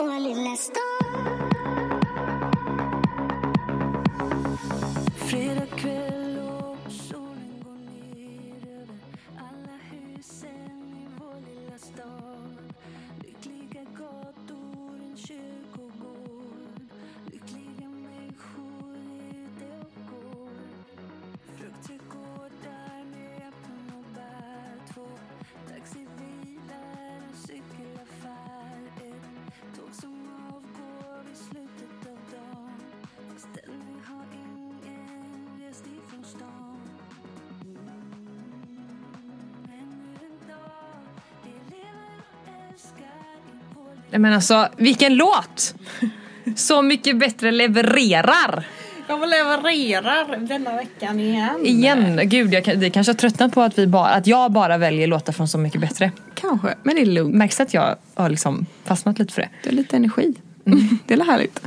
[0.00, 0.56] Lilla
[5.16, 5.67] Fredag
[44.10, 45.74] men alltså, vilken låt!
[46.56, 48.66] Så mycket bättre levererar!
[49.08, 51.66] Jag levererar denna veckan igen.
[51.66, 55.06] Igen, gud jag, vi kanske har tröttnat på att, vi bara, att jag bara väljer
[55.06, 56.12] låtar från Så mycket bättre.
[56.34, 57.34] Kanske, men det är lugnt.
[57.34, 59.48] Märks det att jag har liksom fastnat lite för det?
[59.62, 60.34] Det är lite energi.
[61.06, 61.60] Det är härligt.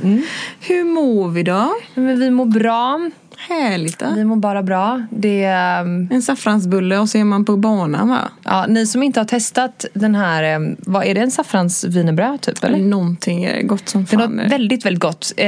[0.60, 1.74] Hur mår vi då?
[1.94, 3.10] Men vi mår bra,
[3.48, 5.02] Härligt vi mår bara bra.
[5.10, 8.18] Det, ehm, En saffransbulle och så är man på banan va?
[8.44, 12.64] ja, ni som inte har testat den här, ehm, vad är det en saffranswienerbröd typ
[12.64, 12.78] eller?
[12.78, 14.30] Någonting gott som Det är fan.
[14.36, 15.32] något väldigt, väldigt gott.
[15.36, 15.46] Eh,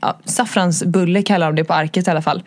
[0.00, 2.42] ja, saffransbulle kallar de det på arket i alla fall.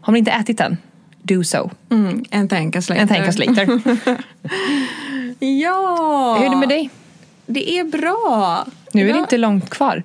[0.00, 0.76] Har ni inte ätit den?
[1.22, 1.70] Do so.
[1.90, 3.66] mm, en tänkas En tänkas later.
[5.38, 6.36] Ja!
[6.38, 6.90] Hur är det med dig?
[7.46, 8.66] Det är bra.
[8.92, 10.02] Nu är det inte långt kvar.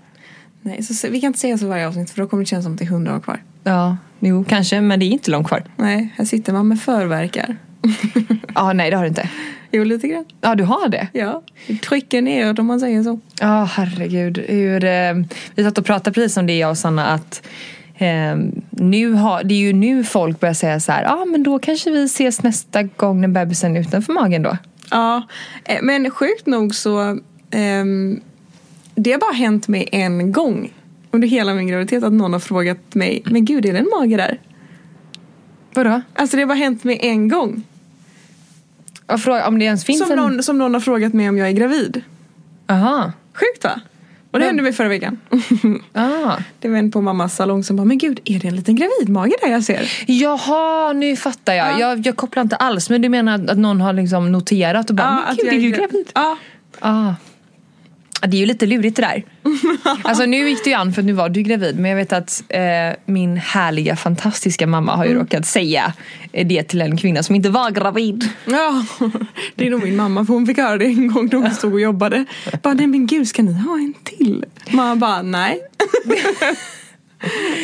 [0.64, 2.74] Nej, så, vi kan inte säga så varje avsnitt för då kommer det kännas som
[2.74, 3.44] att det är hundra år kvar.
[3.64, 5.64] Ja, jo kanske, men det är inte långt kvar.
[5.76, 7.58] Nej, här sitter man med förverkar.
[8.56, 9.30] Ja, nej det har du inte.
[9.72, 10.26] Jo, lite grann.
[10.42, 11.08] Ja, du har det?
[11.14, 11.44] Ja,
[11.84, 13.20] trycker neråt om man säger så.
[13.40, 14.38] Ja, herregud.
[14.38, 15.14] Hur, eh,
[15.56, 17.48] vi satt och pratade precis om det jag och Sanna att
[17.98, 18.36] eh,
[18.70, 21.60] nu har, det är ju nu folk börjar säga så här, ja ah, men då
[21.60, 24.58] kanske vi ses nästa gång när bebisen är utanför magen då.
[24.92, 25.28] Ja,
[25.66, 27.20] eh, men sjukt nog så
[27.52, 28.22] ehm,
[28.96, 30.74] det har bara hänt mig en gång
[31.12, 34.18] under hela min graviditet att någon har frågat mig Men gud, är det en mage
[34.18, 34.40] där?
[35.74, 36.02] Vadå?
[36.16, 37.64] Alltså det har bara hänt mig en gång.
[39.08, 40.18] Jag frågar om det ens finns Som en...
[40.18, 42.02] någon, som någon har frågat mig om jag är gravid.
[42.68, 43.12] Aha.
[43.34, 43.80] Sjukt va?
[44.32, 44.50] Och det Ja.
[44.50, 45.20] hände mig förra veckan.
[45.94, 46.36] Ah.
[46.60, 49.34] det var en på mammas salong som bara Men gud, är det en liten gravidmage
[49.42, 49.92] där jag ser?
[50.08, 51.68] Jaha, nu fattar jag.
[51.68, 51.80] Ja.
[51.80, 52.08] jag.
[52.08, 55.24] Jag kopplar inte alls, men du menar att någon har liksom noterat och bara, men
[55.24, 56.12] att gud, jag är du gra- gravid?
[56.16, 56.38] Ja,
[56.80, 57.14] Ah.
[58.28, 59.24] Det är ju lite lurigt det där.
[60.04, 62.14] Alltså nu gick det ju an för att nu var du gravid men jag vet
[62.14, 62.62] att eh,
[63.06, 65.94] min härliga fantastiska mamma har ju råkat säga
[66.32, 68.30] eh, det till en kvinna som inte var gravid.
[68.46, 68.86] Ja,
[69.56, 71.74] det är nog min mamma för hon fick höra det en gång när hon stod
[71.74, 72.26] och jobbade.
[72.62, 74.46] Bara, nej men gud ska ni ha en till?
[74.72, 75.62] Mamma bara, nej.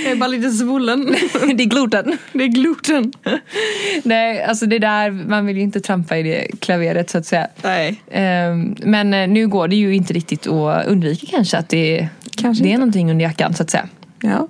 [0.04, 1.06] Jag är bara lite svullen.
[1.56, 2.18] det är gluten.
[2.34, 3.14] Det är gluten.
[4.04, 7.48] Nej, alltså det där, man vill ju inte trampa i det klaveret så att säga.
[7.64, 8.02] Nej.
[8.12, 12.64] Ehm, men eh, nu går det ju inte riktigt att undvika kanske att det, Kanske
[12.64, 12.80] det är inte.
[12.80, 13.88] någonting under jackan så att säga.
[14.22, 14.48] Ja.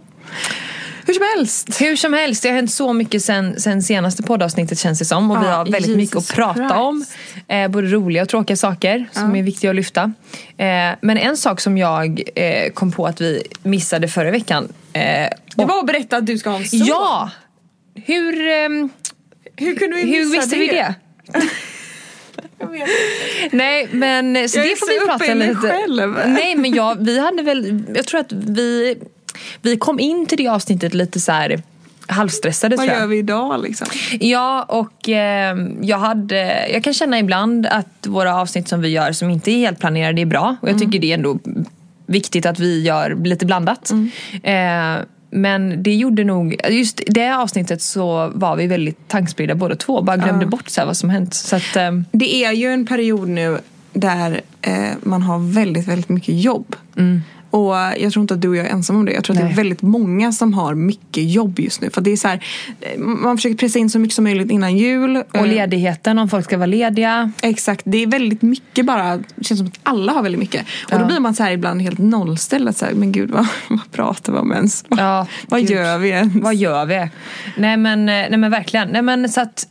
[1.10, 1.82] Hur som helst.
[1.82, 5.32] Hur som helst, det har hänt så mycket sen, sen senaste poddavsnittet känns det som.
[5.32, 6.74] Och vi Ja, har väldigt Jesus mycket att prata Christ.
[6.76, 7.06] om.
[7.48, 10.02] Eh, både roliga och tråkiga saker som är viktiga att lyfta.
[10.58, 14.74] Eh, men en sak som jag eh, kom på att vi missade förra veckan.
[14.94, 15.02] Eh,
[15.56, 16.80] Det var att berätta att du ska ha en son.
[16.86, 17.30] ja!
[18.06, 18.90] Hur, ehm,
[19.56, 20.96] Hur kunde vi hur missa visste vi det?
[22.60, 22.90] Jag vet.
[23.52, 25.56] Nej men så Jag det får vi prata lite.
[25.56, 26.16] själv.
[26.28, 28.98] Nej men jag, vi hade väl, jag tror att vi,
[29.62, 31.62] vi kom in till det avsnittet lite så här
[32.08, 33.02] halvstressade Vad tror jag.
[33.02, 33.88] gör vi idag liksom?
[34.20, 39.12] Ja, och eh, jag, hade, jag kan känna ibland att våra avsnitt som vi gör
[39.12, 40.56] som inte är helt planerade är bra.
[40.62, 41.40] Och jag tycker det är ändå
[42.06, 43.92] viktigt att vi gör lite blandat.
[44.44, 44.96] Eh,
[45.32, 50.02] men det gjorde nog, just det avsnittet så var vi väldigt tankspridda båda två.
[50.02, 51.34] Bara glömde bort så vad som hänt.
[51.34, 53.58] Så att, eh, Det är ju en period nu
[53.94, 56.76] där eh, man har väldigt, väldigt mycket jobb.
[57.52, 59.12] Och jag tror inte att du och jag är ensam om det.
[59.12, 59.54] Jag tror att det Nej.
[59.54, 61.90] är väldigt många som har mycket jobb just nu.
[61.90, 62.44] För det är så här,
[62.82, 65.18] eh, man försöker pressa in så mycket som möjligt innan jul.
[65.18, 67.32] och Eh, ledigheten om folk ska vara lediga.
[67.42, 69.18] Exakt, det är väldigt mycket bara.
[69.18, 70.62] Det känns som att alla har väldigt mycket.
[70.86, 71.06] Och då Ja.
[71.06, 72.76] blir man så här ibland helt nollställd.
[72.78, 74.86] Så här, men gud, vad, vad pratar vi om ens?
[74.90, 75.70] Ja, vad gud.
[75.70, 76.36] gör vi ens?
[76.36, 77.10] Vad gör vi?
[77.58, 78.88] Nej men, eh, nej men verkligen.
[78.90, 79.68] Nej men så att,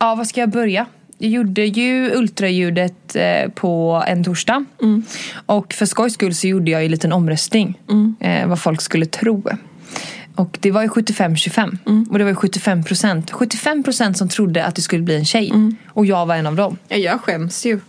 [0.00, 0.86] ja vad ska jag börja?
[1.22, 4.64] Jag gjorde ju ultraljudet eh, på en torsdag.
[5.46, 7.78] Och för skojs skull så gjorde jag ju en liten omröstning.
[8.20, 9.42] Eh, vad folk skulle tro.
[10.34, 12.08] Och det var ju 75-25.
[12.10, 13.30] Och det var ju 75 procent.
[13.30, 15.52] 75 procent som trodde att det skulle bli en tjej.
[15.88, 16.76] Och jag var en av dem.
[16.88, 17.80] Ja, jag skäms ju.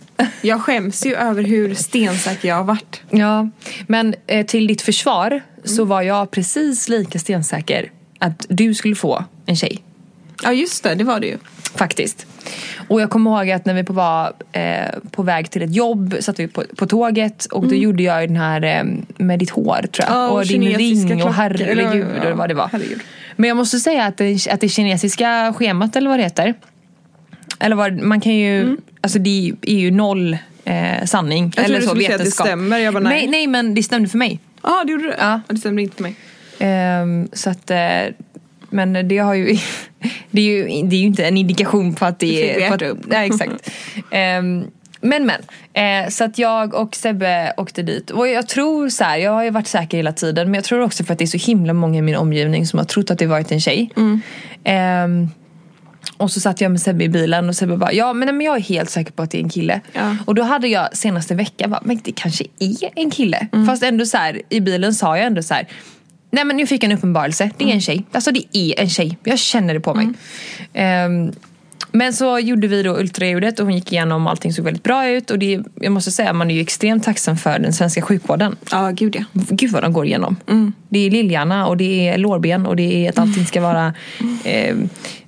[0.42, 3.02] Jag skäms ju över hur stensäker jag har varit.
[3.10, 3.50] Ja,
[3.86, 9.24] men eh, till ditt försvar så var jag precis lika stensäker att du skulle få
[9.46, 9.82] en tjej.
[10.42, 10.94] Ja, just det.
[10.94, 11.38] Det var det ju.
[11.74, 12.26] Faktiskt.
[12.88, 16.38] Och jag kommer ihåg att när vi var eh, på väg till ett jobb satt
[16.38, 18.84] vi på, på tåget och då gjorde jag den här eh,
[19.16, 20.08] med ditt hår tror jag.
[20.08, 20.20] Mm.
[20.22, 22.68] Ja, och och din ring klockor, och herregud eller- och vad det var.
[22.72, 23.00] herregud.
[23.36, 26.54] Men jag måste säga att det, att det kinesiska schemat eller vad det heter.
[27.58, 31.38] Eller vad, man kan ju, alltså det är ju noll eh, sanning.
[31.44, 31.52] Mm.
[31.56, 33.12] Jag eller så skulle säga att det stämmer, jag bara, nej.
[33.20, 33.28] nej.
[33.30, 34.40] Nej men det stämde för mig.
[34.62, 35.14] Ja, det gjorde du.
[35.18, 35.40] Ja.
[35.48, 36.14] Det stämmer inte för mig.
[36.58, 37.78] Ehm, så att, eh,
[38.74, 39.44] men det har ju,
[40.30, 42.68] det är ju, det är ju inte en indikation på att det är...
[42.68, 43.06] på att.
[43.06, 43.70] Nej exakt.
[44.10, 44.64] Ehm,
[45.00, 45.40] men men,
[46.04, 48.10] eh, så att jag och Sebbe åkte dit.
[48.10, 50.80] Och jag tror så här, jag har ju varit säker hela tiden men jag tror
[50.80, 53.18] också för att det är så himla många i min omgivning som har trott att
[53.18, 53.90] det varit en tjej.
[54.64, 55.28] Ehm,
[56.16, 58.46] och så satt jag med Sebbe i bilen och Sebbe bara, ja men, nej, men
[58.46, 59.80] jag är helt säker på att det är en kille.
[59.92, 60.16] Ja.
[60.24, 63.46] Och då hade jag senaste veckan bara, men det kanske är en kille.
[63.66, 65.68] Fast ändå så här, i bilen sa jag ändå så här.
[66.34, 68.04] Nej men nu fick jag en uppenbarelse, det är en tjej.
[68.12, 70.08] Alltså det är en tjej, jag känner det på mig.
[70.72, 71.32] Ehm,
[71.92, 75.30] men så gjorde vi då ultraljudet och hon gick igenom allting såg väldigt bra ut.
[75.30, 78.56] Och det, jag måste säga, man är ju extremt tacksam för den svenska sjukvården.
[78.70, 79.24] Ja, gud ja.
[79.32, 80.36] Gud vad de går igenom.
[80.88, 83.94] Det är lillhjärna och det är lårben och det är att allting ska vara...
[84.44, 84.76] Eh,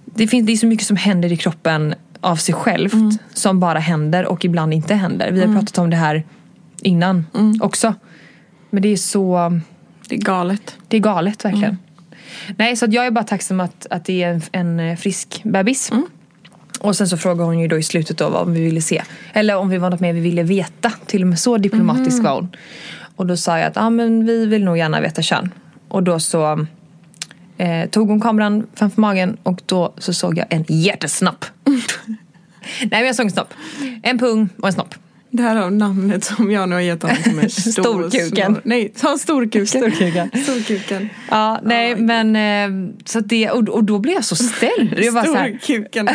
[0.05, 2.95] det, finns, det är så mycket som händer i kroppen av sig självt
[3.35, 5.31] som bara händer och ibland inte händer.
[5.31, 6.25] Vi har pratat om det här
[6.83, 7.27] innan
[7.61, 7.95] också.
[8.71, 9.53] Men det är så...
[10.09, 10.77] Det är galet.
[10.89, 11.79] Det är galet verkligen.
[12.57, 15.41] Nej, så att jag är bara tacksam att, att det är en, en eh, frisk
[15.45, 15.91] bebis.
[16.81, 19.03] Och sen så frågade hon ju då i slutet då vad vi ville se.
[19.33, 20.93] Eller om vi var något mer vi ville veta.
[21.07, 22.49] Till och med så diplomatisk var hon.
[23.17, 25.51] Och då sa jag att ah, men vi vill nog gärna veta kön.
[25.89, 26.67] Och då så
[27.57, 31.45] eh, tog hon kameran framför magen och då så såg jag en jättesnopp.
[32.81, 33.55] Nej men jag såg en snopp.
[34.03, 34.95] En pung och en snopp.
[35.37, 38.55] Det här har namnet som jag nu har gett honom som är stor, Storkuken.
[38.55, 39.67] svår- Nej, ta storkuken.
[39.67, 40.31] Storkuken.
[40.45, 41.09] Storkuken.
[41.31, 44.95] Ja, nej men eh, så det, och, och då blev jag så ställd.
[44.99, 46.09] Jag Storkuken.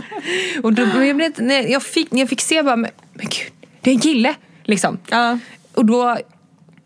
[0.62, 3.52] Och då, jag, blev, inte- när, jag fick, jag fick se bara, men, men gud,
[3.80, 4.34] det är en kille!
[4.64, 4.98] Liksom.
[5.10, 5.38] Ja.
[5.74, 6.18] Och då,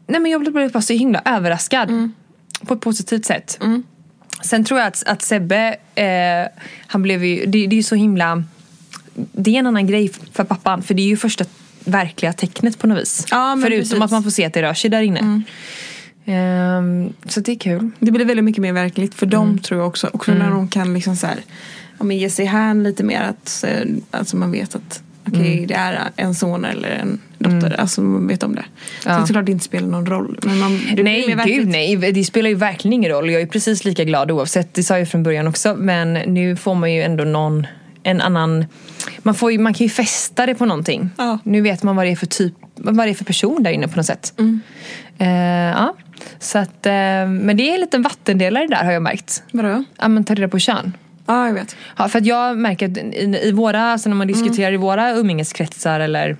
[0.06, 2.10] nej men jag blev bara så himla överraskad.
[2.66, 3.58] På ett positivt sätt.
[4.42, 6.04] Sen tror jag att, att Sebbe, eh,
[6.86, 8.44] han blev ju, det, det är ju så himla,
[9.14, 10.82] det är en annan grej för pappan.
[10.82, 11.44] För det är ju första
[11.86, 13.26] verkliga tecknet på något vis.
[13.30, 14.00] Ja, Förutom precis.
[14.02, 15.42] att man får se att det rör sig där inne.
[16.26, 17.90] Ehm, så det är kul.
[17.98, 19.30] Det blir väldigt mycket mer verkligt för Mm.
[19.38, 20.10] dem tror jag också.
[20.12, 21.36] Också när de kan liksom så här,
[21.98, 23.20] ja, men ge sig hän lite mer.
[23.22, 23.64] Att,
[24.10, 25.66] alltså man vet att okej Mm.
[25.66, 27.80] det är en son eller en dotter.
[27.80, 28.64] Alltså man vet om det.
[29.02, 29.16] Så Ja.
[29.16, 30.38] det är klart det inte spelar någon roll.
[30.42, 31.56] Men man, det Nej, verkligt.
[31.56, 31.96] gud nej.
[31.96, 33.30] Det spelar ju verkligen ingen roll.
[33.30, 34.74] Jag är precis lika glad oavsett.
[34.74, 35.74] Det sa jag från början också.
[35.78, 37.66] Men nu får man ju ändå någon,
[38.02, 38.64] en annan...
[39.26, 41.10] Man, får ju, man kan ju fästa det på någonting.
[41.16, 41.38] Ja.
[41.44, 43.88] Nu vet man vad det är för typ, vad det är för person där inne
[43.88, 44.32] på något sätt.
[44.38, 44.60] Mm.
[45.18, 45.28] Eh,
[45.78, 45.94] ja.
[46.38, 49.42] Så att, eh, men det är en liten vattendelare där har jag märkt.
[49.52, 49.84] Vadå?
[49.98, 50.92] Ja, men ta reda på kön.
[51.26, 51.76] Ja, jag vet.
[51.96, 55.12] Ja, för att jag märker att i, i våra, alltså när man diskuterar i våra
[55.12, 56.36] umgängeskretsar eller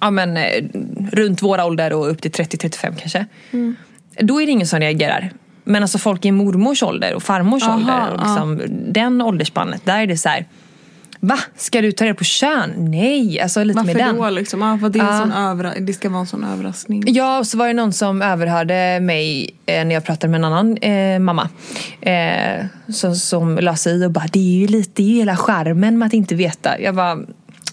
[0.00, 0.64] ja, men, eh,
[1.12, 3.26] runt våra ålder och upp till 30-35 kanske.
[4.20, 5.30] Då är det ingen som reagerar.
[5.64, 8.60] Men alltså folk i mormors ålder och farmors Aha, ålder, och liksom,
[8.92, 10.46] den åldersspannet, där är det så här.
[11.22, 11.38] Va?
[11.56, 12.70] Ska du ta reda på kön?
[12.76, 14.16] Nej, alltså lite Varför med den.
[14.16, 14.78] då liksom?
[14.80, 17.02] För det, sån övra- det ska vara en sån överraskning.
[17.06, 20.44] Ja, och så var det någon som överhörde mig eh, när jag pratade med en
[20.44, 21.48] annan eh, mamma.
[22.00, 25.14] Eh, så, som la sig i och bara, det är ju lite, det är ju
[25.18, 26.80] hela charmen med att inte veta.
[26.80, 27.18] Jag bara,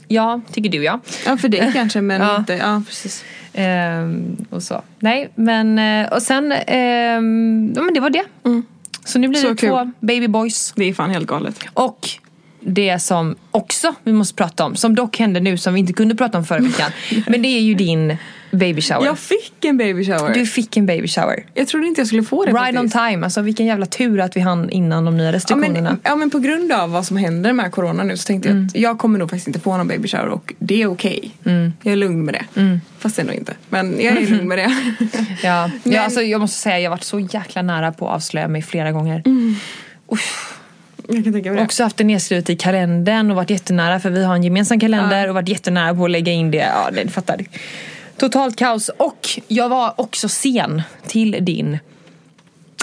[0.08, 1.00] ja, tycker du ja.
[1.26, 2.36] Ja, för dig kanske men Ja.
[2.38, 2.54] inte.
[2.54, 3.24] Ja, precis.
[3.54, 4.82] Ehm, och så.
[5.00, 8.24] Nej, men eh, och sen, ehm, ja men det var det.
[9.06, 9.70] Så nu blir Så det kul.
[9.70, 10.74] två baby boys.
[10.76, 11.60] Det är fan helt galet.
[11.74, 12.10] Och
[12.70, 16.16] det som också vi måste prata om, som dock hände nu som vi inte kunde
[16.16, 16.92] prata om förra veckan.
[17.28, 18.18] men det är ju din
[18.52, 19.06] baby shower.
[19.06, 20.34] Jag fick en baby shower.
[20.34, 21.46] Du fick en baby shower.
[21.54, 22.94] Jag trodde inte jag skulle få det Right on faktiskt.
[22.94, 25.90] time, alltså vilken jävla tur att vi hann innan de nya Ja restriktionerna.
[25.90, 28.66] men, ja men på grund av vad som händer med corona nu så tänkte jag
[28.66, 31.32] att jag kommer nog faktiskt inte få någon baby shower och det är okej.
[31.84, 32.80] Jag är lugn med det.
[33.00, 33.54] Fast ändå inte.
[33.70, 34.76] Men jag är lugn med det.
[35.44, 38.16] Ja, Men- ja alltså, jag måste säga jag har varit så jäkla nära på att
[38.16, 39.24] avslöja mig flera gånger.
[41.08, 41.64] Jag kan tänka mig.
[41.64, 45.28] Också haft det nedskrivet i kalendern och varit jättenära för vi har en gemensam kalender
[45.28, 46.58] och varit jättenära på att lägga in det.
[46.58, 47.46] Ja, det fattar.
[48.18, 48.90] Totalt kaos.
[48.98, 51.80] Och jag var också sen till din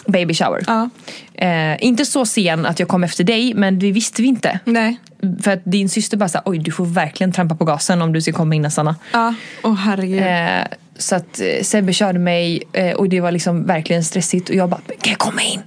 [0.07, 0.65] baby shower.
[0.67, 0.91] Ja.
[1.35, 4.61] Eh, inte så sen att jag kom efter dig men det visste vi inte.
[4.65, 4.97] Nej.
[5.43, 8.23] För att din syster bara sa oj du får verkligen trampa på gasen om du
[8.23, 8.97] ska komma innan Sanna.
[9.13, 9.35] Ja.
[9.63, 10.23] Åh herregud.
[10.23, 14.55] Eh, så att eh, Sebbe körde mig eh, och det var liksom verkligen stressigt och
[14.55, 15.61] jag bara, kan jag komma in?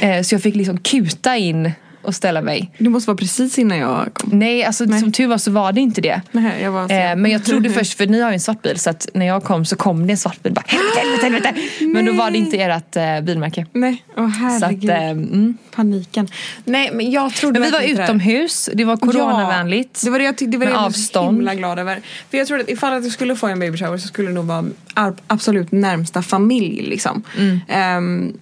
[0.00, 1.72] Eh, så jag fick liksom kuta in
[2.08, 2.70] och ställa mig.
[2.78, 4.30] Det måste vara precis innan jag kom.
[4.38, 5.00] Nej, alltså Nej.
[5.00, 6.22] som tur var så var det inte det.
[6.32, 6.82] Nej, jag var.
[6.82, 9.26] Eh, men jag trodde först, för ni har ju en svart bil så att när
[9.26, 10.52] jag kom så kom det en svart bil.
[10.52, 11.84] Bara, helvete, helvete, helvete.
[11.84, 13.66] Men då var det inte ert eh, bilmärke.
[13.72, 14.90] Nej, åh Så att, herregud.
[14.90, 15.56] eh, mm.
[15.74, 16.28] Paniken.
[16.64, 20.00] Nej, men jag trodde Men vi var utomhus, det var coronavänligt.
[20.02, 21.24] Ja, det var det jag tyckte, det var det jag avstånd.
[21.26, 22.00] var så himla glad över.
[22.30, 24.34] För jag trodde att ifall att jag skulle få en baby shower så skulle det
[24.34, 27.22] nog vara ar- absolut närmsta familj liksom.
[27.38, 27.60] Mm.
[27.68, 28.32] Ehm,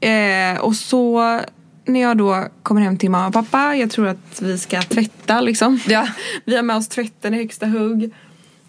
[0.00, 1.40] eh, och så
[1.88, 5.40] när jag då kommer hem till mamma och pappa, jag tror att vi ska tvätta
[5.40, 5.80] liksom.
[5.88, 6.08] Ja.
[6.44, 8.10] Vi har med oss tvätten i högsta hugg.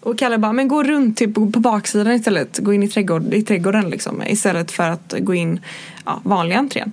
[0.00, 2.58] Och Kalle bara, men gå runt typ på, baksidan istället.
[2.58, 4.22] Gå in i, trädgård, i trädgården liksom.
[4.26, 5.60] Istället för att gå in
[6.04, 6.92] ja, vanliga entrén.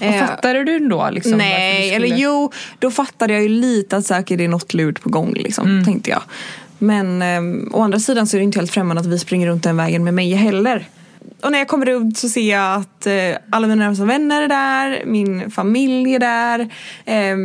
[0.00, 1.32] Och Eh, fattade du då liksom?
[1.38, 5.00] Nej, skulle- eller jo, då fattade jag ju lite att säkert det är något lurt
[5.02, 5.84] på gång liksom, Mm.
[5.84, 6.22] tänkte jag.
[6.78, 9.62] Men eh, å andra sidan så är det inte helt främmande att vi springer runt
[9.62, 10.88] den vägen med mig heller.
[11.42, 14.48] Och när jag kommer runt så ser jag att eh, alla mina närmaste vänner är
[14.48, 16.60] där, min familj är där,
[17.04, 17.36] eh,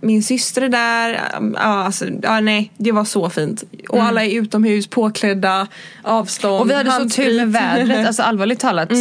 [0.00, 1.20] min syster är där.
[1.54, 3.64] Ja, alltså, ja, nej, det var så fint.
[3.88, 5.66] Och alla är utomhus, påklädda,
[6.02, 6.62] avstånd, Mm.
[6.62, 7.36] Och vi hade så tur handsprit.
[7.36, 8.90] med vädret, alltså allvarligt talat.
[8.90, 8.96] Eh,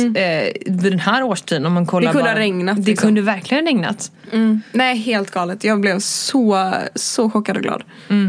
[0.66, 3.08] vid den här årstiden om man kollar Det kunde bara, ha regnat, Det liksom.
[3.08, 4.12] kunde verkligen ha regnat.
[4.32, 4.62] Mm.
[4.72, 5.64] Nej, helt galet.
[5.64, 7.84] Jag blev så, så chockad och glad.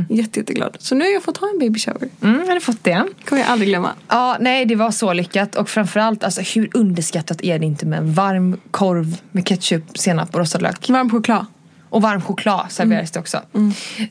[0.09, 0.77] Jätte, jätteglad.
[0.79, 2.09] Så nu har jag fått ha en baby shower.
[2.23, 3.05] Mm, jag hade fått det.
[3.25, 3.91] kommer jag aldrig glömma.
[4.09, 7.99] Ja, nej det var så lyckat och framförallt alltså, hur underskattat är det inte med
[7.99, 10.89] en varm korv med ketchup, senap och rostad lök.
[10.91, 11.47] Varm choklad.
[11.91, 13.41] Och varm choklad serveras det också.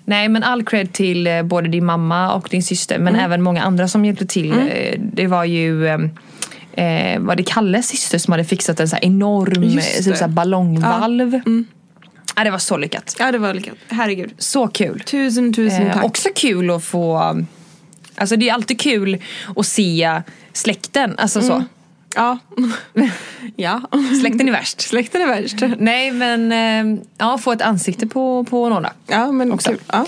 [0.06, 3.62] Nej men all cred till eh, både din mamma och din syster men även många
[3.64, 4.52] andra som hjälpte till.
[4.52, 6.00] Eh, Det var ju eh,
[7.14, 11.42] eh, var det Kalles syster som hade fixat en så enorm eh, typ så ballongvalv.
[12.36, 13.16] Ja, det var så lyckat.
[13.20, 13.74] Ja, det var lyckat.
[13.90, 14.32] Herregud.
[14.38, 15.00] Så kul.
[15.06, 16.04] Tusen, tusen Eh, tack.
[16.04, 17.38] också kul att få
[18.16, 19.24] Alltså det är alltid kul
[19.56, 20.22] att se
[20.54, 21.64] släkten, alltså så.
[22.16, 22.38] Ja.
[23.56, 23.82] ja.
[24.22, 24.82] Släkten är värst.
[24.82, 25.56] Släkten är värst.
[25.78, 28.90] Nej men eh, ja, få ett ansikte på, på några.
[29.08, 29.70] Ja, men Också.
[29.70, 29.80] kul.
[29.88, 30.06] Ja.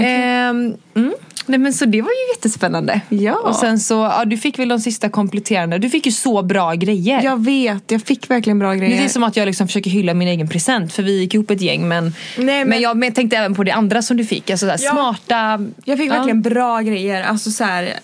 [0.00, 1.12] Ehm, mm.
[1.46, 3.00] Nej men så det var ju jättespännande.
[3.08, 3.34] Ja.
[3.34, 6.74] Och sen så, ja du fick väl de sista kompletterande, du fick ju så bra
[6.74, 7.22] grejer.
[7.22, 8.96] Jag vet, jag fick verkligen bra grejer.
[8.98, 11.50] Det är som att jag liksom försöker hylla min egen present för vi gick ihop
[11.50, 12.14] ett gäng men, Nej,
[12.46, 12.68] men...
[12.68, 14.50] men- jag men tänkte även på det andra som du fick.
[14.50, 14.90] Alltså såhär, Ja.
[14.92, 15.66] smarta...
[15.84, 16.14] Jag fick Ja.
[16.14, 17.22] verkligen bra grejer.
[17.22, 17.94] Alltså så här,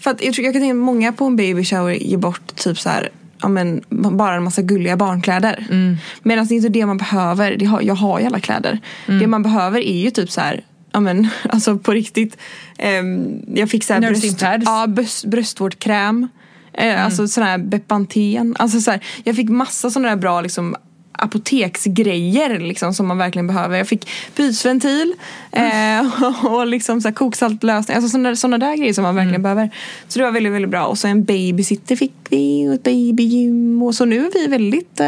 [0.00, 2.56] för att jag, tror, jag kan tänka mig många på en baby shower ger bort
[2.56, 3.08] typ så här,
[3.42, 5.66] ja, men, bara en massa gulliga barnkläder.
[5.70, 5.96] Mm.
[6.22, 7.56] Medan det är inte det man behöver.
[7.56, 8.78] Det har, jag har ju alla kläder.
[9.06, 9.20] Mm.
[9.20, 12.36] Det man behöver är ju typ så här Ja men alltså på riktigt.
[12.78, 16.28] ehm, jag fick så här bröst, ja, bröst, bröstvårdskräm.
[16.72, 17.04] Eh, Mm.
[17.04, 18.56] Alltså sån här Bepanten.
[18.58, 20.76] Alltså så här, jag fick massa sådana där bra liksom
[21.12, 23.78] apoteksgrejer liksom, som man verkligen behöver.
[23.78, 25.14] Jag fick pysventil
[25.52, 27.96] eh, och liksom så här koksaltlösning.
[27.96, 29.42] Alltså sådana, sådana där grejer som man verkligen Mm.
[29.42, 29.70] behöver.
[30.08, 30.84] Så det var väldigt, väldigt bra.
[30.86, 33.82] Och så en babysitter fick vi och ett babygym.
[33.82, 35.06] Och så nu är vi väldigt, eh,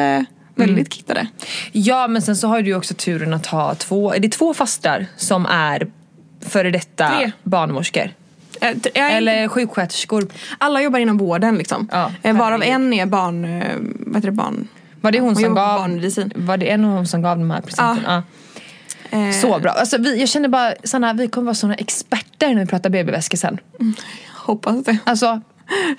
[0.54, 0.87] väldigt Mm.
[0.90, 1.26] kittade.
[1.73, 5.06] Ja men sen så har du också turen att ha två, är det två fastrar
[5.16, 5.87] som är
[6.40, 7.32] före detta Tre.
[7.42, 8.11] barnmorskor?
[8.61, 10.28] Jag är inte- Eller sjuksköterskor?
[10.59, 11.88] Alla jobbar inom vården liksom.
[11.92, 13.44] Ja, eh, varav en är barn...
[13.44, 14.32] Eh, vad heter det?
[14.37, 14.68] Barn...
[15.02, 16.32] Var det hon, Hon som gav, barnmedicin.
[16.37, 18.23] var det en av hon som gav de här presenterna?
[19.11, 19.18] Ja.
[19.18, 19.71] Eh, Så bra.
[19.71, 23.38] Alltså, vi, jag känner bara, Sanna, vi kommer vara såna experter när vi pratar BB-väskor
[23.38, 23.59] sen.
[24.37, 24.99] Hoppas det.
[25.04, 25.40] Alltså,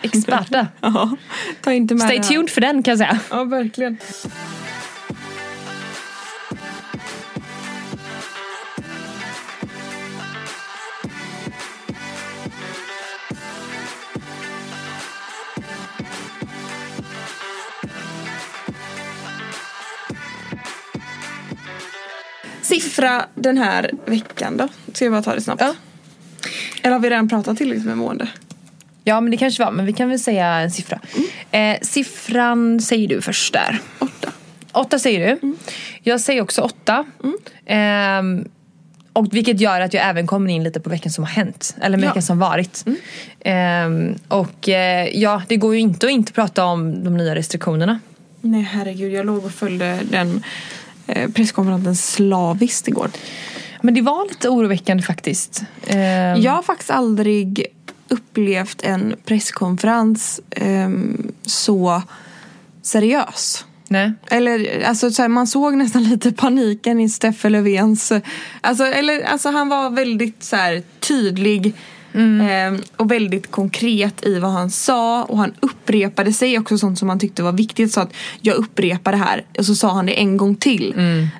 [0.01, 0.67] experter.
[0.81, 1.17] Ja,
[1.62, 3.19] ta inte med Stay tuned för den kan jag säga.
[3.31, 3.98] Ja, verkligen.
[23.03, 24.67] Siffra den här veckan då?
[24.93, 25.62] Ska vi bara ta det snabbt?
[25.62, 25.74] Ja.
[26.81, 28.27] Eller har vi redan pratat tillräckligt med mående?
[29.03, 31.00] Ja men det kanske var, men vi kan väl säga en siffra.
[31.51, 33.79] Eh, siffran säger du först där.
[34.00, 34.31] Åtta.
[34.72, 35.55] Åtta säger du.
[36.03, 37.05] Jag säger också åtta.
[37.65, 38.48] Ehm,
[39.13, 41.75] och vilket gör att jag även kommer in lite på veckan som har hänt.
[41.81, 42.07] Eller Ja.
[42.07, 42.86] veckan som varit.
[43.39, 48.00] Ehm, och eh, ja, det går ju inte att inte prata om de nya restriktionerna.
[48.41, 50.41] Nej herregud, jag låg och följde den eh,
[51.33, 53.10] presskonferensen slaviskt igår.
[53.81, 55.63] Men det var lite oroväckande faktiskt.
[55.88, 57.65] Ehm, Jag har faktiskt aldrig
[58.07, 62.01] upplevt en presskonferens ehm, så
[62.81, 63.65] seriös.
[63.88, 64.12] Nej.
[64.27, 68.12] Eller alltså så här, man såg nästan lite paniken i Steffe Löfvens...
[68.62, 71.74] Alltså, eller, alltså han var väldigt så här, tydlig
[72.13, 75.24] ehm, och väldigt konkret i vad han sa.
[75.24, 77.93] Och han upprepade sig också sånt som han tyckte var viktigt.
[77.93, 79.43] Så att jag upprepar det här.
[79.58, 80.93] Och så sa han det en gång till.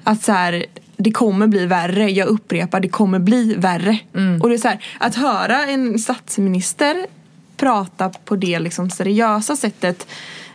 [0.04, 0.66] Att så här,
[0.98, 2.12] det kommer bli värre.
[2.12, 3.98] Jag upprepar, det kommer bli värre.
[4.42, 7.08] Och det är så här, att höra en statsminister
[7.58, 10.08] prata på det liksom seriösa sättet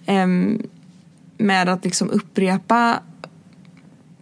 [0.07, 0.63] ehm,
[1.39, 3.01] med att liksom upprepa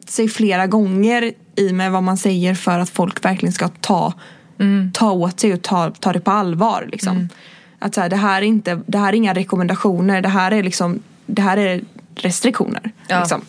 [0.06, 4.12] sig flera gånger i med vad man säger för att folk verkligen ska ta,
[4.92, 6.88] ta åt sig och ta, ta det på allvar.
[6.92, 7.28] Liksom.
[7.78, 10.62] Att så här, det, här är inte, det här är inga rekommendationer, det här är,
[10.62, 11.80] liksom, det här är
[12.14, 12.92] restriktioner.
[13.08, 13.18] Ja.
[13.18, 13.42] Liksom.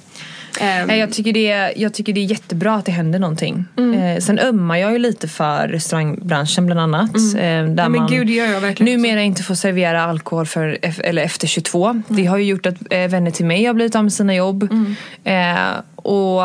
[0.90, 3.66] Jag tycker, det är, jag tycker det är jättebra att det händer någonting.
[3.78, 3.94] Mm.
[3.94, 7.16] Eh, sen ömmar jag ju lite för restaurangbranschen bland annat.
[7.16, 7.78] Eh, där Mm.
[7.78, 11.48] Ja, men man gud, gör jag verkligen numera inte får servera alkohol för, eller efter
[11.48, 12.02] 22.
[12.08, 14.68] Det har ju gjort att eh, vänner till mig har blivit av med sina jobb.
[14.72, 14.96] Mm.
[15.96, 16.42] Och,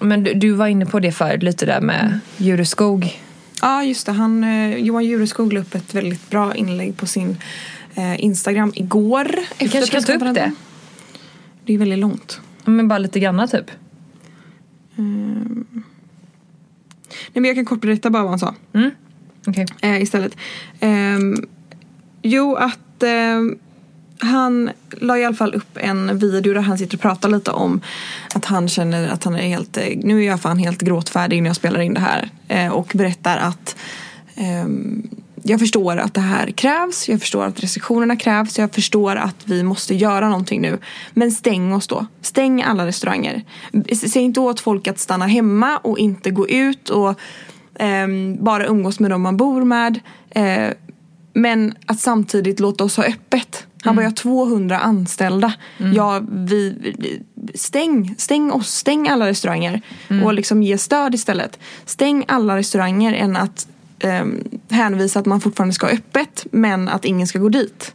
[0.00, 2.20] men du, du var inne på det förut lite där med Mm.
[2.36, 3.18] Jureskog.
[3.62, 4.12] Ja, just det.
[4.12, 7.36] Han, eh, Johan Jureskog la upp ett väldigt bra inlägg på sin
[7.94, 9.24] eh, Instagram igår.
[9.58, 10.52] Du kanske kan ta upp det?
[11.64, 12.40] Det är väldigt långt.
[12.64, 13.70] Men bara lite granna typ.
[17.26, 18.90] Nej, men jag kan kort berätta bara vad han sa Mm.
[19.46, 19.66] Okej.
[19.82, 20.36] eh, istället.
[20.80, 21.46] Ehm,
[22.22, 23.58] jo, att ehm,
[24.22, 27.80] han la i alla fall upp en video där han sitter och pratar lite om
[28.34, 31.50] att han känner att han är helt, eh, nu är jag fan helt gråtfärdig när
[31.50, 32.30] jag spelar in det här.
[32.48, 33.76] Eh, och berättar att
[34.64, 35.08] um,
[35.42, 39.62] jag förstår att det här krävs, jag förstår att restriktionerna krävs, jag förstår att vi
[39.62, 40.78] måste göra någonting nu.
[41.12, 42.06] Men stäng oss då.
[42.20, 43.42] Stäng alla restauranger.
[43.92, 47.20] Säg inte åt folk att stanna hemma och inte gå ut och
[47.80, 50.00] um, bara umgås med dem man bor med.
[50.36, 50.72] Uh,
[51.32, 53.66] men att samtidigt låta oss ha öppet.
[53.82, 55.54] Han bara, jag har 200 anställda.
[55.94, 56.94] Ja, vi,
[57.54, 59.80] stäng, stäng oss, stäng alla restauranger.
[60.24, 61.58] Och liksom ge stöd istället.
[61.84, 63.68] Stäng alla restauranger än att
[64.04, 67.94] um, hänvisa att man fortfarande ska ha öppet men att ingen ska gå dit.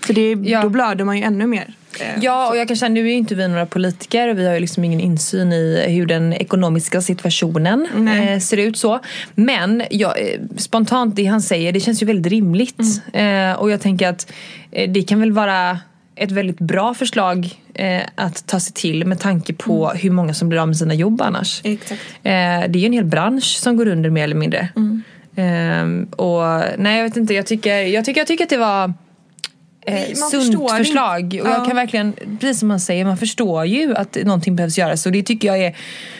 [0.00, 0.62] För det, Ja.
[0.62, 1.74] då blöder man ju ännu mer.
[2.00, 4.46] Eh, Ja, och jag kan känna, nu är ju inte vi några politiker och vi
[4.46, 8.32] har ju liksom ingen insyn i hur den ekonomiska situationen Nej.
[8.32, 9.00] eh, ser ut så.
[9.34, 12.80] Men ja, eh, spontant det han säger, det känns ju väldigt rimligt.
[13.12, 13.50] Mm.
[13.52, 14.32] Eh, och jag tänker att
[14.70, 15.78] eh, det kan väl vara
[16.16, 19.98] ett väldigt bra förslag eh, att ta sig till med tanke på Mm.
[20.02, 21.64] hur många som blir av med sina jobb annars.
[21.64, 21.78] Eh,
[22.22, 22.30] det
[22.74, 24.68] är ju en hel bransch som går under mer eller mindre.
[24.76, 25.02] Mm.
[25.36, 26.42] Ehm, och
[26.78, 28.94] nej jag vet inte, jag tycker, jag tycker, jag tycker att det var
[29.88, 31.20] eh, sunt förslag.
[31.20, 31.40] inte.
[31.42, 31.64] Och jag Ja.
[31.64, 35.06] kan verkligen, precis som man säger, man förstår ju att någonting behövs göras.
[35.06, 35.76] Och det tycker jag är,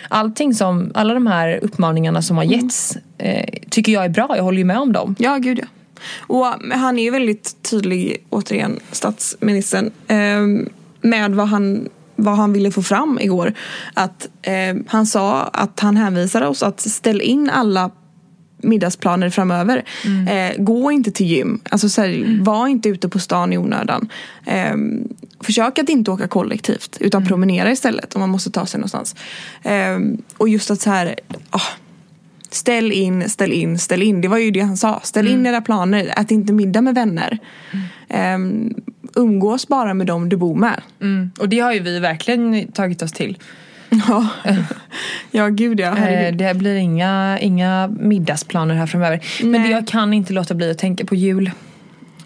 [0.09, 2.59] allting som, alla de här uppmaningarna som har Mm.
[2.61, 4.33] getts eh, tycker jag är bra.
[4.37, 5.15] Jag håller ju med om dem.
[5.19, 5.67] Ja, gud ja.
[6.19, 10.69] Och han är ju väldigt tydlig, återigen, statsministern, eh,
[11.01, 13.53] med vad han, vad han ville få fram igår.
[13.95, 17.91] Att eh, han sa att han hänvisade oss att ställa in alla
[18.59, 19.85] middagsplaner framöver.
[20.29, 21.61] Eh, gå inte till gym.
[21.71, 24.09] Alltså, så här, Var inte ute på stan i onödan.
[24.47, 24.77] Eh,
[25.41, 29.17] försök att inte åka kollektivt utan promenera istället om man måste ta sig någonstans.
[29.63, 29.99] Eh,
[30.37, 31.15] och just att så här...
[31.51, 31.61] ah,
[32.51, 34.21] Ställ in, ställ in, ställ in.
[34.21, 35.01] Det var ju det han sa.
[35.03, 36.13] Ställ in era planer.
[36.17, 37.39] Ät inte middag med vänner.
[38.35, 38.75] Um,
[39.15, 40.81] umgås bara med dem du bor med.
[41.39, 43.39] Och det har ju vi verkligen tagit oss till.
[43.91, 44.27] Ja,
[45.31, 45.87] ja gud ja.
[45.87, 46.39] Eh, Herregud.
[46.39, 49.21] det blir inga, inga middagsplaner här framöver.
[49.43, 49.61] Men Nej.
[49.63, 51.51] det, jag kan inte låta bli att tänka på jul.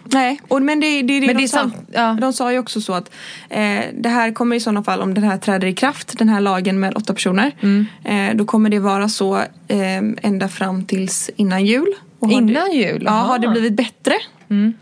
[0.05, 1.71] Nej, och, men det, det det Men de det sa.
[1.91, 2.17] ja.
[2.21, 3.11] De sa ju också så att
[3.49, 6.41] eh, det här kommer i sådana fall, om den här träder i kraft, den här
[6.41, 7.51] lagen med åtta personer.
[7.61, 7.85] Mm.
[8.03, 11.93] Eh, då kommer det vara så eh, ända fram tills innan jul.
[12.19, 13.03] Och Innan det, jul?
[13.05, 13.27] Ja, Aha.
[13.27, 14.13] har det blivit bättre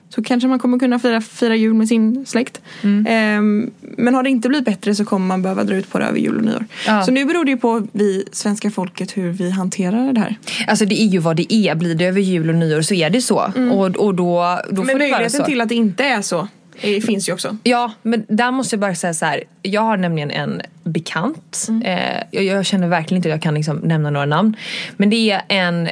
[0.10, 2.62] så kanske man kommer kunna fira, fira jul med sin släkt.
[2.82, 3.06] Mm.
[3.10, 6.06] Ehm, men har det inte blivit bättre så kommer man behöva dra ut på det
[6.06, 6.66] över jul och nyår.
[6.88, 7.04] Ja.
[7.04, 10.36] Så nu beror det ju på vi svenska folket hur vi hanterar det här.
[10.68, 11.76] Alltså det är ju vad det är.
[11.76, 13.52] Blir det över jul och nyår så är det så.
[13.72, 14.86] Och, och då, då Mm.
[14.88, 16.48] men det möjligheten till att det inte är så
[16.82, 17.58] eh, finns ju också.
[17.64, 19.44] Ja, men där måste jag bara säga så här.
[19.62, 21.66] Jag har nämligen en bekant.
[21.70, 21.82] Mm.
[21.82, 24.56] Eh, jag, jag känner verkligen inte att jag kan liksom nämna några namn.
[24.98, 25.90] Men det är en,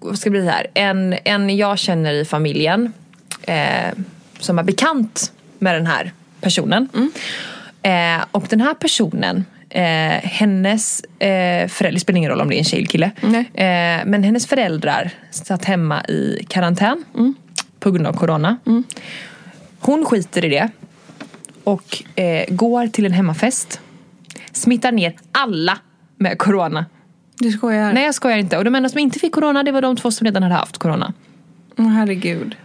[0.00, 0.66] vad ska det bli här?
[0.74, 2.92] En, en jag känner i familjen.
[3.46, 3.92] Eh,
[4.38, 6.88] som är bekant med den här personen.
[6.94, 7.10] Mm.
[7.82, 12.56] Eh, och den här personen Eh, hennes eh, föräldrar, det spelar ingen roll om det
[12.56, 13.10] är en tjej eller kille.
[13.54, 17.34] Eh, men hennes föräldrar satt hemma i karantän Mm.
[17.80, 18.56] på grund av corona.
[19.80, 20.68] Hon skiter i det
[21.64, 23.80] och eh, går till en hemmafest.
[24.52, 25.78] Smittar ner alla
[26.18, 26.86] med corona.
[27.38, 27.92] Du skojar?
[27.92, 28.58] Nej jag skojar inte.
[28.58, 30.78] Och de enda som inte fick corona det var de två som redan hade haft
[30.78, 31.12] corona.
[31.78, 32.56] Åh, herregud.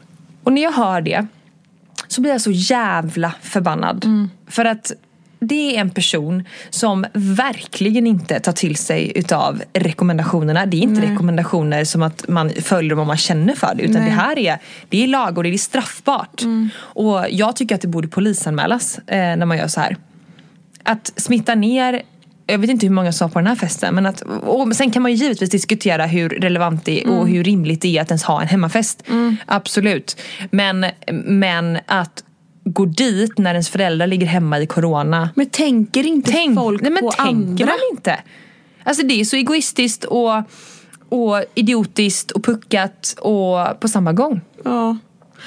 [0.50, 1.26] Och när jag hör det
[2.08, 4.30] så blir jag så jävla förbannad.
[4.48, 4.92] För att
[5.40, 10.66] det är en person som verkligen inte tar till sig utav rekommendationerna.
[10.66, 11.12] Det är inte Nej.
[11.12, 13.84] rekommendationer som att man följer vad man känner för det.
[13.84, 14.10] Utan Nej.
[14.10, 14.58] det här är,
[14.90, 16.42] det är lag och det är straffbart.
[16.78, 19.98] Och jag tycker att det borde polisanmälas eh, när man gör så här.
[20.84, 22.02] Att smitta ner
[22.52, 23.96] jag vet inte hur många sa på den här festen.
[23.96, 27.44] Men att, och sen kan man ju givetvis diskutera hur relevant det är och hur
[27.44, 29.04] rimligt det är att ens ha en hemmafest.
[29.46, 30.22] Absolut.
[30.52, 30.86] Men,
[31.24, 32.24] men att
[32.64, 35.30] gå dit när ens föräldrar ligger hemma i corona.
[35.36, 37.66] Men tänker inte Tänk, folk nej men på tänker andra?
[37.66, 38.20] man inte?
[38.84, 40.44] Alltså det är så egoistiskt och,
[41.10, 44.42] och idiotiskt och puckat och på samma gång.
[44.64, 44.98] Ja.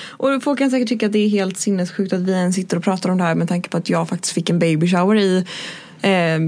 [0.07, 2.85] Och folk kan säkert tycka att det är helt sinnessjukt att vi ens sitter och
[2.85, 5.47] pratar om det här med tanke på att jag faktiskt fick en baby shower i
[6.03, 6.41] eh,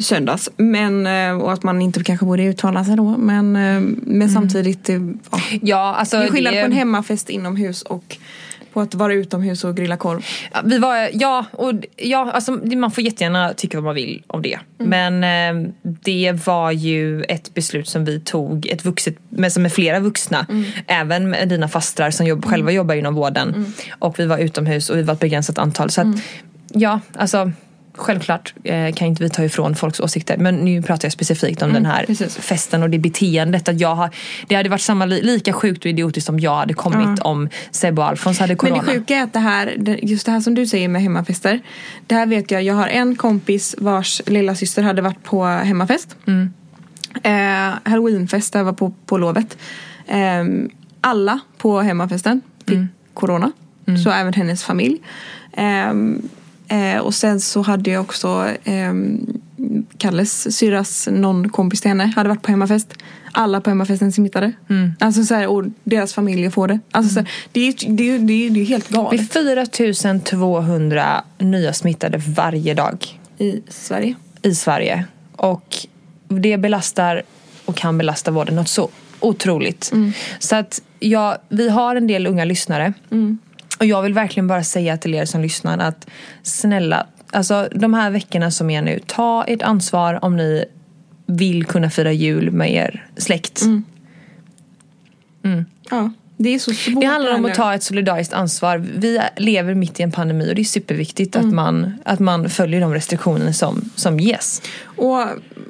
[0.00, 0.50] söndags.
[0.56, 3.16] Men, eh, och att man inte kanske borde uttala sig då.
[3.18, 4.92] Men, eh, men samtidigt, det,
[5.30, 5.40] ja.
[5.62, 8.16] Ja, alltså det är skillnad på en hemmafest inomhus och
[8.72, 10.24] på att vara utomhus och grilla korv.
[10.64, 14.58] Vi var, ja, och ja, alltså, man får jättegärna tycka vad man vill om det.
[14.78, 19.72] Men eh, det var ju ett beslut som vi tog, ett vuxet, med, som med
[19.72, 20.46] flera vuxna.
[20.86, 23.72] Även med dina fastrar som jobb, själva jobbar inom vården.
[23.98, 25.90] Och vi var utomhus och vi var ett begränsat antal.
[25.90, 26.16] Så att,
[26.72, 27.52] ja, alltså
[27.96, 31.72] Självklart eh, kan inte vi ta ifrån folks åsikter men nu pratar jag specifikt om
[31.72, 32.36] den här precis.
[32.36, 33.68] festen och det beteendet.
[33.68, 34.10] Att jag har,
[34.48, 38.02] det hade varit samma, li- lika sjukt och idiotiskt om jag hade kommit om Sebbe
[38.02, 38.76] och Alfons hade corona.
[38.76, 41.02] Men det sjuka är att det här, det- just det här som du säger med
[41.02, 41.60] hemmafester.
[42.06, 46.16] Det här vet jag, jag har en kompis vars lilla syster hade varit på hemmafest.
[47.22, 47.32] Eh,
[47.84, 49.58] Halloweenfest jag var på, på lovet.
[50.06, 50.44] Eh,
[51.00, 52.78] alla på hemmafesten fick
[53.14, 53.52] corona.
[54.04, 54.98] Så även hennes familj.
[55.56, 56.28] Ehm,
[56.68, 59.26] eh, och sen så hade jag också ehm,
[59.98, 62.94] Kalles syrras någon kompis till henne hade varit på hemmafest.
[63.32, 64.52] Alla på hemmafesten smittade.
[64.98, 66.78] Alltså så här, och deras familjer får det.
[66.90, 69.20] Alltså så här, det, är, det, är, det, är, det är helt Det galet.
[69.20, 74.14] är 4200 nya smittade varje dag I Sverige.
[74.42, 75.04] i Sverige.
[75.36, 75.76] Och
[76.28, 77.22] det belastar
[77.64, 78.88] och kan belasta vården något så
[79.20, 79.92] otroligt.
[80.38, 82.92] Så att ja, vi har en del unga lyssnare.
[83.78, 86.06] Och jag vill verkligen bara säga till er som lyssnar att
[86.42, 90.64] snälla, alltså de här veckorna som är nu, ta ert ansvar om ni
[91.26, 93.62] vill kunna fira jul med er släkt.
[95.90, 97.00] Ja, det är så svårt.
[97.00, 98.78] Det handlar om att ta ett solidariskt ansvar.
[98.78, 102.80] Vi lever mitt i en pandemi och det är superviktigt att, man, att man följer
[102.80, 104.62] de restriktioner som, som ges.
[104.84, 105.22] Och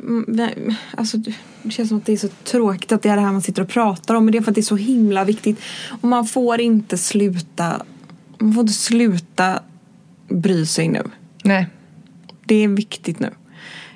[0.02, 1.16] mm, alltså,
[1.62, 3.62] det känns som att det är så tråkigt att det är det här man sitter
[3.62, 4.24] och pratar om.
[4.24, 5.60] Men det är för att det är så himla viktigt.
[6.02, 7.82] Och man får inte sluta
[8.38, 9.62] man får inte sluta
[10.28, 11.02] bry sig nu.
[11.44, 11.66] Nej.
[12.46, 13.30] Det är viktigt nu.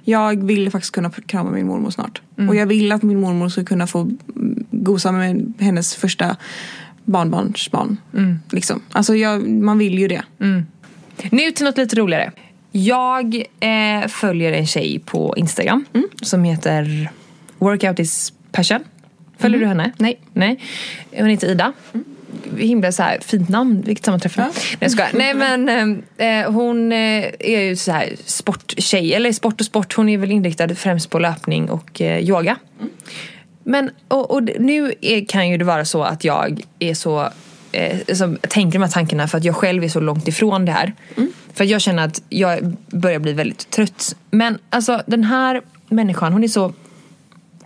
[0.05, 2.22] Jag vill faktiskt kunna krama min mormor snart.
[2.48, 6.37] Och jag vill att min mormor ska kunna få mm, gosa med hennes första
[7.05, 7.96] barnbarnsbarn.
[8.51, 8.83] Liksom.
[8.92, 10.22] Alltså jag, man vill ju det.
[11.31, 12.33] Nu till något lite roligare.
[12.72, 15.85] Jag eh, följer en tjej på Instagram
[16.22, 17.11] som heter
[17.59, 18.85] Workout is passion.
[19.38, 19.92] Följer du henne?
[19.98, 20.20] Nej.
[20.33, 20.61] Nej.
[21.12, 21.72] Hon heter Ida.
[22.56, 24.50] Himla så här fint namn, vilket sammanträffande.
[24.54, 24.60] Ja.
[24.62, 25.10] Nej jag skojar.
[25.14, 29.94] Nej men eh, hon eh, är ju så här sporttjej, eller sport och sport.
[29.94, 32.56] Hon är väl inriktad främst på löpning och eh, yoga.
[33.64, 37.28] Men och, och nu är, kan ju det vara så att jag är så
[37.72, 40.72] eh, som tänker de här tankarna för att jag själv är så långt ifrån det
[40.72, 40.92] här.
[41.54, 44.16] För att jag känner att jag börjar bli väldigt trött.
[44.30, 46.72] Men alltså den här människan, hon är så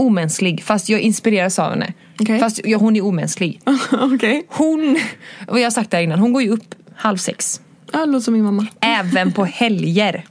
[0.03, 1.93] omänsklig fast jag inspireras av henne.
[2.21, 2.39] Okej.
[2.39, 3.61] Fast ja, hon är omänsklig.
[3.93, 4.47] Okej.
[4.49, 5.01] Hon,
[5.49, 7.61] och jag har sagt det här innan, hon går ju upp halv sex.
[7.93, 8.67] Ja, låter som min mamma.
[8.81, 10.25] Även på helger.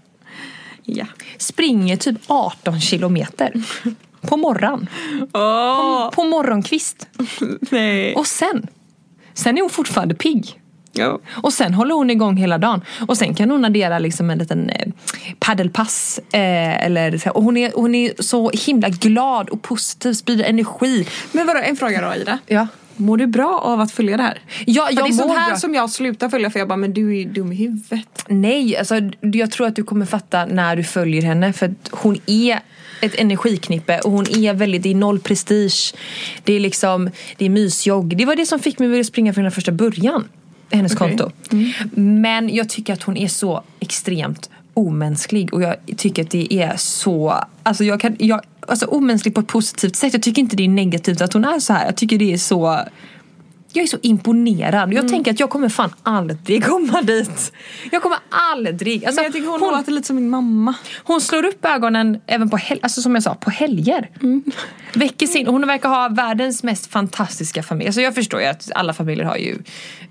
[0.83, 1.05] Ja.
[1.37, 3.53] Springer typ 18 kilometer.
[4.21, 4.87] På morgon.
[5.33, 7.07] Åh, På morgonkvist.
[7.71, 8.15] nej.
[8.15, 8.67] Och sen,
[9.33, 10.60] sen är hon fortfarande pigg.
[10.93, 11.19] Ja.
[11.31, 12.81] Och sen håller hon igång hela dagen.
[13.07, 14.87] Och sen kan hon addera liksom en liten eh,
[15.39, 16.19] paddelpass.
[16.31, 17.37] Eh, eller, så här.
[17.37, 21.07] och hon, är, hon är så himla glad och positiv, sprider energi.
[21.31, 22.39] Men vadå, en fråga då Ida.
[22.47, 22.67] Ja.
[22.95, 24.39] Mår du bra av att följa det här?
[24.65, 25.57] Ja, För jag det är sånt här bra.
[25.59, 28.25] som jag slutar följa för jag bara, men du är ju dum i huvudet.
[28.27, 31.53] Nej, alltså, jag tror att du kommer fatta när du följer henne.
[31.53, 32.59] För att hon är
[33.01, 35.93] ett energiknippe och hon är väldigt, det är noll prestige.
[36.43, 38.17] Det är liksom, det är mysjogg.
[38.17, 40.27] Det var det som fick mig att vilja springa från den första början.
[40.71, 41.17] Hennes Okej.
[41.17, 41.31] konto.
[41.95, 46.77] Men jag tycker att hon är så extremt omänsklig och jag tycker att det är
[46.77, 50.13] så, alltså jag kan, jag, alltså omänsklig på ett positivt sätt.
[50.13, 51.85] Jag tycker inte det är negativt att hon är så här.
[51.85, 52.79] Jag tycker det är så
[53.73, 54.93] jag är så imponerad.
[54.93, 57.51] Jag tänker att jag kommer fan aldrig komma dit.
[57.91, 59.05] Jag kommer aldrig.
[59.05, 60.73] Alltså, Men jag tycker hon, hon, låter lite som min mamma.
[61.03, 64.09] hon slår upp ögonen även på hel- alltså som jag sa, på helger.
[64.93, 67.87] Väcker sin, hon verkar ha världens mest fantastiska familj.
[67.87, 69.57] Alltså jag förstår ju att alla familjer har ju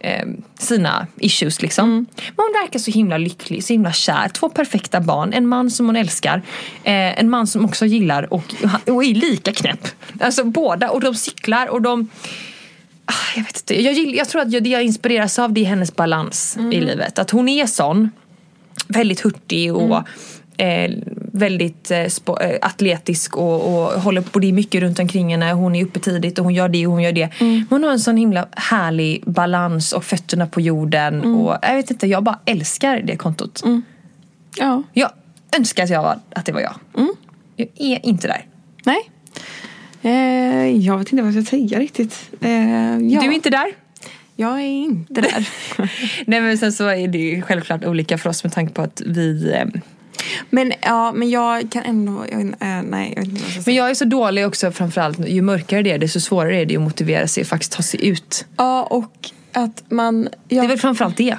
[0.00, 0.26] eh,
[0.58, 1.90] sina issues liksom.
[2.16, 4.28] Men hon verkar så himla lycklig, så himla kär.
[4.28, 6.42] Två perfekta barn, en man som hon älskar.
[6.84, 8.54] Eh, en man som också gillar och,
[8.86, 9.88] och är lika knäpp.
[10.20, 12.08] Alltså båda, och de cyklar och de
[13.36, 13.82] jag vet inte.
[13.82, 16.80] Jag, gill, jag tror att jag, det jag inspireras av det är hennes balans i
[16.80, 17.18] livet.
[17.18, 18.10] Att hon är sån.
[18.88, 20.02] Väldigt hurtig och
[20.56, 20.90] eh,
[21.32, 24.38] väldigt eh, spo, eh, atletisk och, och håller på.
[24.38, 25.52] Det är mycket runt omkring henne.
[25.52, 27.28] Hon är uppe tidigt och hon gör det och hon gör det.
[27.40, 31.34] Men hon har en sån himla härlig balans och fötterna på jorden.
[31.34, 33.62] Och jag vet inte, jag bara älskar det kontot.
[34.56, 34.82] Ja.
[34.92, 35.10] Jag
[35.56, 36.74] önskar att, jag var, att det var jag.
[37.56, 38.46] Jag är inte där.
[38.84, 39.10] Nej.
[40.02, 42.30] Eh, jag vet inte vad jag ska säga riktigt.
[42.40, 42.50] Eh,
[42.98, 43.66] ja, Du är inte där?
[44.36, 45.48] Jag är inte där.
[46.26, 49.02] Nej men sen så är det ju självklart olika för oss med tanke på att
[49.06, 49.52] vi...
[49.54, 49.80] eh,
[50.50, 52.24] men ja, men jag kan ändå...
[52.32, 53.76] Jag, eh, nej, jag vet inte vad jag ska Men säga.
[53.76, 56.82] jag är så dålig också framförallt, ju mörkare det är desto svårare är det att
[56.82, 58.46] motivera sig och faktiskt ta sig ut.
[58.56, 60.28] Ja, och att man...
[60.48, 61.36] Ja, Det är väl framförallt det.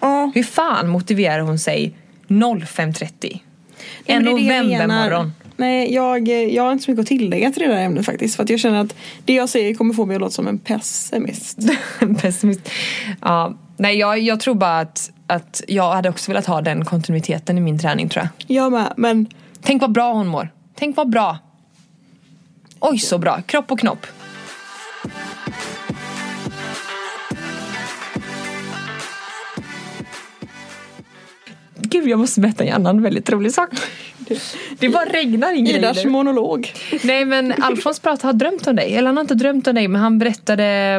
[0.00, 1.94] ja, Hur fan motiverar hon sig
[2.28, 3.40] 05.30?
[4.06, 5.32] En men jag novembermorgon.
[5.62, 8.36] Nej, jag, jag har inte så mycket att tillägga till det där ämnet faktiskt.
[8.36, 8.94] För att jag känner att
[9.24, 11.58] det jag säger kommer få mig att låta som en pessimist.
[12.20, 12.70] Pessimist.
[13.20, 17.58] Ja, nej, jag, jag tror bara att, att jag hade också velat ha den kontinuiteten
[17.58, 18.56] i min träning tror jag.
[18.56, 19.26] Jag med, men
[19.60, 20.48] Tänk vad bra hon mår.
[20.74, 21.38] Tänk vad bra.
[22.80, 23.42] Oj så bra.
[23.42, 24.06] Kropp och knopp.
[31.76, 33.68] Gud jag måste berätta en annan väldigt rolig sak.
[34.78, 36.08] Det bara regnar in grejer.
[36.08, 36.72] monolog.
[37.04, 38.94] Nej men Alfons prat, har drömt om dig.
[38.94, 40.98] Eller han har inte drömt om dig men han berättade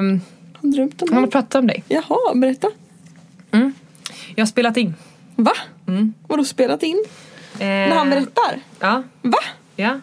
[0.61, 1.83] Han drömt om Han har pratat om dig.
[1.87, 2.67] Jaha, berätta.
[4.35, 4.95] Jag har spelat in.
[5.35, 5.51] Va?
[6.27, 7.03] Vadå spelat in?
[7.53, 8.59] Eh, När han berättar?
[8.79, 9.03] Ja.
[9.21, 9.37] Va?
[9.75, 9.99] ja.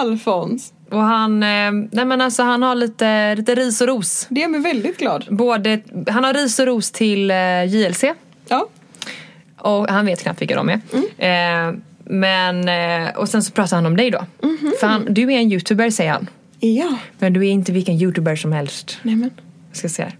[0.00, 0.72] Alfons?
[0.90, 4.26] Och han, eh, nej men alltså han har lite, lite ris och ros.
[4.30, 5.26] Det gör mig väldigt glad.
[5.30, 8.04] Både, han har ris och ros till eh, JLC.
[8.48, 8.68] Ja.
[9.58, 10.80] Och han vet knappt vilka de är.
[11.18, 14.26] Eh, men, eh, och sen så pratar han om dig då.
[14.80, 16.28] För han, du är en youtuber säger han.
[16.60, 16.98] Ja.
[17.18, 18.98] Men du är inte vilken youtuber som helst.
[19.02, 19.30] Nej men.
[19.68, 20.16] Jag ska se här.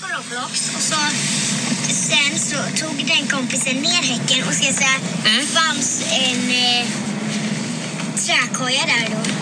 [0.00, 0.96] på Roblox och så
[1.88, 6.86] sen så tog den kompisen ner häcken och ska säga det fanns en eh,
[8.16, 9.32] träkoja där då.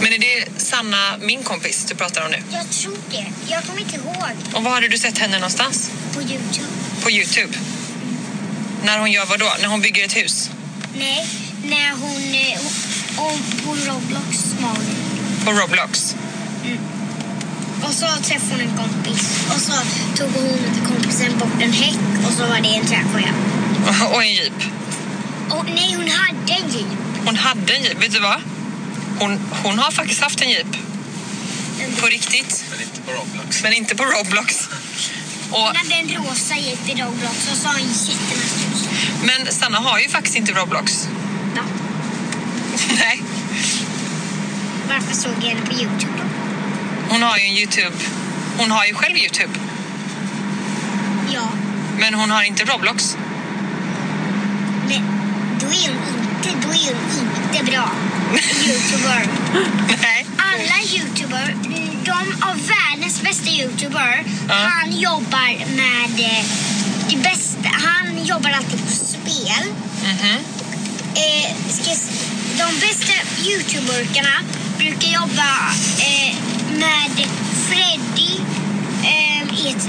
[0.00, 2.38] Men är det Sanna, min kompis, du pratar om nu?
[2.52, 3.26] Jag tror det.
[3.52, 4.36] Jag kommer inte ihåg.
[4.54, 5.90] Och var hade du sett henne någonstans?
[6.14, 6.68] På Youtube.
[7.02, 7.58] På Youtube?
[8.84, 9.52] När hon gör vad då?
[9.60, 10.50] När hon bygger ett hus?
[10.98, 11.26] Nej,
[11.64, 12.34] när hon...
[12.34, 12.60] Eh,
[13.16, 14.54] hon- på Roblox.
[15.44, 16.14] På Roblox?
[17.82, 19.46] Och så träffade hon en kompis.
[19.54, 19.72] Och så
[20.16, 23.34] tog hon och kompisen bort en häck och så var det en träkoja.
[24.14, 24.52] Och en jeep?
[25.50, 26.86] Och nej, hon hade en jeep.
[27.24, 28.40] Hon hade en jeep, vet du vad?
[29.18, 30.76] Hon, hon har faktiskt haft en jeep.
[32.00, 32.64] På riktigt.
[32.70, 33.62] Men inte på Roblox.
[33.62, 34.68] Men inte på Roblox.
[35.50, 38.88] Och, Hon hade en rosa jeep i Roblox och så har hon jättemycket hus.
[39.22, 41.08] men Sanna har ju faktiskt inte Roblox.
[41.56, 41.62] Va?
[42.98, 43.22] Nej.
[44.88, 46.24] Varför såg jag henne på Youtube då?
[47.12, 47.96] Hon har ju en Youtube.
[48.58, 49.52] Hon har ju själv Youtube.
[51.34, 51.48] Ja,
[51.98, 53.16] Men hon har inte Roblox.
[54.88, 55.02] men
[55.60, 57.90] då är hon inte, då är hon inte bra.
[58.64, 59.26] Youtuber.
[60.02, 60.26] Nej.
[60.50, 61.56] Alla youtuber,
[62.04, 64.54] de av världens bästa youtuber, Ja.
[64.54, 66.44] han jobbar med eh,
[67.10, 67.68] det bästa.
[67.72, 69.64] Han jobbar alltid på spel.
[71.14, 72.24] Eh, ska, jag s-
[72.58, 73.12] de bästa
[73.48, 74.36] youtuberkarna
[74.78, 75.50] brukar jobba
[75.98, 76.34] eh,
[76.78, 77.26] med
[77.68, 78.32] Freddy
[79.04, 79.88] eh, i ett,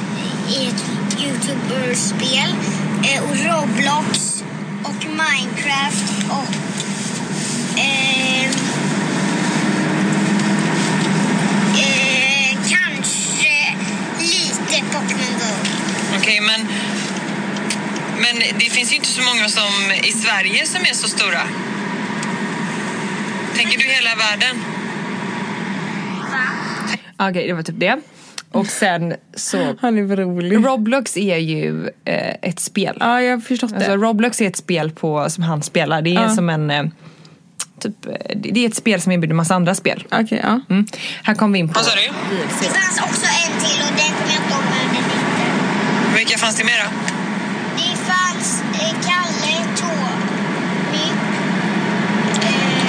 [0.50, 0.84] i ett
[1.22, 2.56] youtuberspel
[3.04, 4.44] eh, och Roblox
[4.84, 6.54] och Minecraft och
[7.80, 8.50] eh,
[11.80, 13.76] eh, kanske
[14.20, 15.56] lite Pokémon Go.
[16.40, 16.68] Okej, men...
[18.22, 21.42] Men det finns ju inte så många som i Sverige som är så stora.
[23.56, 24.56] Tänker du hela världen?
[27.18, 28.00] Okej, det var typ det.
[28.52, 29.76] Och sen så...
[29.82, 30.66] Han är rolig.
[30.66, 32.98] Roblox är ju eh, ett spel.
[33.00, 33.98] Ja, jag har förstått Alltså, det.
[33.98, 36.02] Roblox är ett spel på, som han spelar.
[36.02, 36.30] Det är Ja.
[36.30, 36.72] som en...
[36.72, 36.84] Eh,
[37.80, 40.04] typ, eh, det är ett spel som erbjuder massa andra spel.
[40.12, 40.60] Okej, ja.
[40.70, 40.88] Mm.
[41.24, 41.74] Här kommer vi in på...
[41.74, 42.02] Vad sa du?
[42.62, 45.20] Det fanns också en till och den kommer jag inte ihåg vad den heter.
[46.20, 46.84] Vilka fanns det mera?
[47.78, 51.06] Det fanns eh, Kalle, Tommy,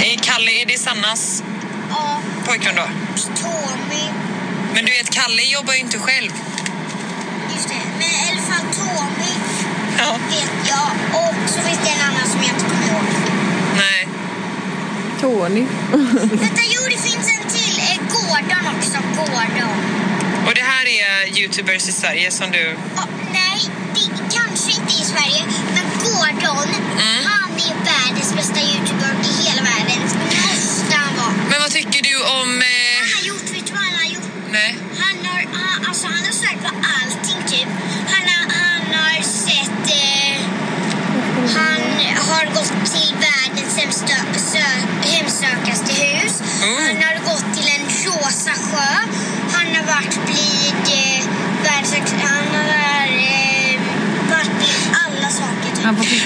[0.01, 1.43] eh, Är Kalle, är det Sannas
[1.91, 2.83] ja, pojkvän då?
[3.43, 4.05] Tommy,
[4.75, 6.31] Men du vet, Kalle jobbar ju inte själv.
[7.55, 7.75] just det.
[7.99, 9.33] Men i alla fall Tommy
[9.99, 10.19] Ja.
[10.31, 10.91] vet jag.
[11.21, 13.05] Och så finns det en annan som jag inte kommer ihåg.
[13.77, 14.09] Nej.
[15.21, 15.67] Tony.
[16.41, 17.79] Vänta, jo det finns en till.
[17.79, 18.99] Eh, Gordon också.
[19.17, 19.77] Gordon.
[20.47, 22.77] Och det här är youtubers i Sverige som du...
[22.97, 23.61] Ja, nej,
[23.95, 25.43] det kanske inte i Sverige.
[25.75, 26.69] Men Gordon,
[27.01, 27.25] Mm.
[27.27, 30.01] han är världens bästa youtuber i hela världen.
[30.03, 31.33] Måste han vara.
[31.51, 32.63] Men vad tycker du om...
[32.63, 33.00] Eh...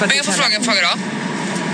[0.09, 0.99] Men jag får fråga en fråga då.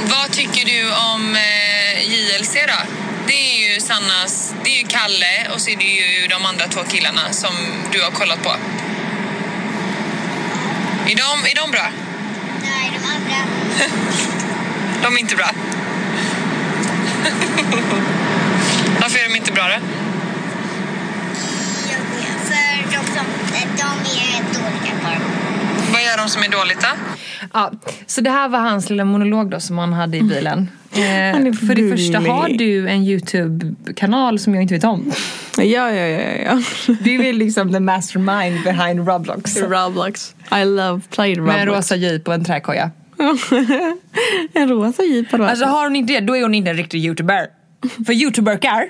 [0.07, 2.87] Vad tycker du om eh, JLC då?
[3.27, 6.69] Det är ju Sannas, det är ju Kalle och så är det ju de andra
[6.69, 7.55] två killarna som
[7.93, 8.51] du har kollat på.
[11.07, 11.89] Är de, är de bra?
[12.63, 13.37] Nej, de andra.
[15.03, 15.51] De är inte bra.
[19.01, 19.75] Varför är de inte bra då?
[21.91, 25.23] Jag vet, för de, som, de är dåliga på dem.
[25.93, 27.10] Vad gör de som är dåligt då?
[27.53, 27.73] Ja,
[28.07, 30.69] så det här var hans lilla monolog då som han hade i bilen.
[30.69, 35.13] Är Eh, för det första har du en Youtube-kanal som jag inte vet om.
[35.57, 36.63] Ja, ja, ja, ja.
[37.01, 39.57] Du är liksom the mastermind behind Roblox.
[39.63, 40.35] Roblox.
[40.53, 41.57] I love playing Roblox.
[41.57, 42.91] Med en rosa jeep och en träkoja.
[44.53, 47.05] en rosa jeep har Alltså har hon inte det, då är hon inte en riktig
[47.05, 47.47] youtuber.
[48.07, 48.85] För youtuberkar,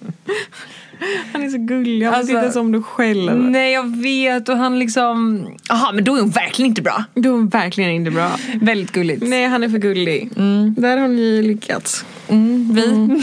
[1.32, 2.06] Han är så gullig.
[2.06, 3.36] Han Alltså- inte ens om du själv.
[3.38, 7.04] nej jag vet och han liksom, jaha men då är hon verkligen inte bra.
[7.14, 8.30] Du är verkligen inte bra.
[8.60, 9.22] Väldigt gulligt.
[9.26, 10.30] Nej, han är för gullig.
[10.76, 12.04] Där har ni lyckats.
[12.28, 13.22] Mm, vi.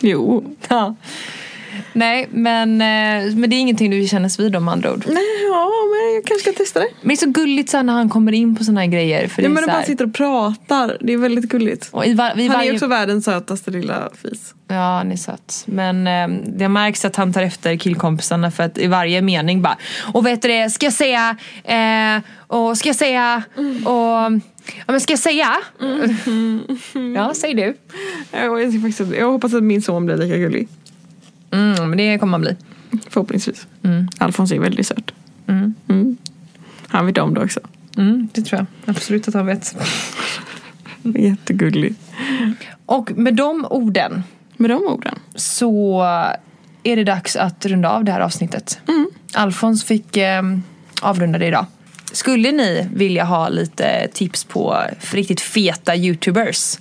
[0.02, 0.44] Jo.
[0.68, 0.94] Ja.
[1.92, 5.04] Nej men, eh, men det är ingenting du känner vid om andra ord.
[5.06, 6.88] Nej, ja, men jag kanske ska testa det.
[7.00, 9.28] Men det är så gulligt så när han kommer in på såna här grejer.
[9.28, 10.96] För Ja, det men de bara sitter och pratar.
[11.00, 11.88] Det är väldigt gulligt.
[11.90, 14.54] och i var, vid Han varje, är också världens sötaste lilla fis.
[14.68, 15.62] Ja, han är söt.
[15.66, 19.78] Men eh, det märks att han tar efter killkompisarna för att i varje mening bara
[20.12, 23.42] Och vet du det, ska jag säga eh, och ska jag säga
[23.84, 24.40] och
[24.76, 25.56] Ja men ska jag säga?
[27.14, 27.76] Ja, säg du.
[28.32, 30.68] Jag, jag, jag hoppas att min son blir lika gullig.
[31.50, 32.56] Mm, men det kommer han bli.
[33.08, 33.66] Förhoppningsvis.
[34.18, 35.10] Alfons är väldigt söt.
[35.46, 35.74] Mm.
[35.88, 36.16] Mm.
[36.88, 37.60] Han vet om det också.
[37.96, 39.76] Mm, det tror jag absolut att han vet.
[41.02, 41.94] Jättegullig.
[42.86, 44.22] Och med de orden
[44.56, 45.18] Med de orden.
[45.34, 46.02] så
[46.82, 48.80] är det dags att runda av det här avsnittet.
[49.34, 50.42] Alfons fick eh,
[51.02, 51.66] avrunda det idag.
[52.12, 54.76] Skulle ni vilja ha lite tips på
[55.12, 56.78] riktigt feta youtubers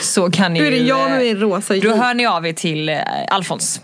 [0.00, 1.96] så kan ni Då är det jag med eh, min rosa Då jeep.
[1.96, 3.80] hör ni av er till eh, Alfons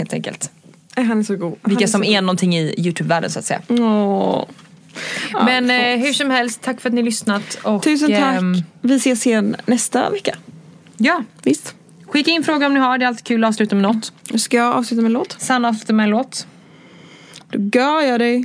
[0.00, 0.50] helt enkelt.
[0.96, 1.56] Nej, Han är så god.
[1.64, 3.60] Vilka han som är någonting i youtube-världen så att säga.
[3.68, 4.44] Åh.
[5.44, 7.54] Men eh, hur som helst, tack för att ni lyssnat.
[7.62, 8.36] Och, Tusen tack.
[8.38, 10.36] ehm, Vi ses igen nästa vecka.
[10.96, 11.74] ja, Visst.
[12.06, 12.98] skicka in frågor om ni har.
[12.98, 14.12] Det är alltid kul att avsluta med något.
[14.40, 15.36] Ska jag avsluta med en låt?
[15.40, 16.46] Sanna avslutar med en låt.
[17.52, 18.44] Då gör jag dig.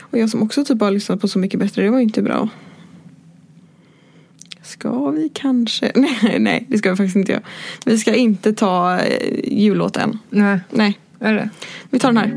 [0.00, 2.22] Och jag som också typ har lyssnat på Så mycket bättre, det var ju inte
[2.22, 2.48] bra.
[4.72, 5.92] Ska vi kanske?
[5.94, 7.42] Nej, nej det ska vi faktiskt inte göra.
[7.84, 10.18] Vi ska inte ta eh, jullåten.
[10.30, 11.50] Nej, Nej, är det?
[11.90, 12.28] vi tar den här.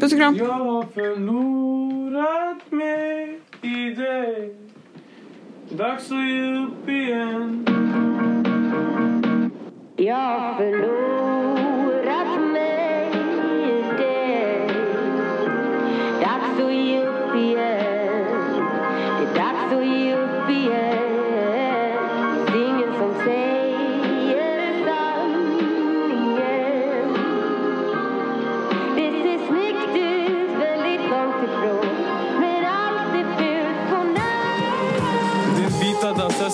[0.00, 0.36] Puss och kram.
[0.36, 4.56] Jag har förlorat mig i dig
[5.70, 7.66] Dags att ge upp igen
[9.96, 12.05] Jag har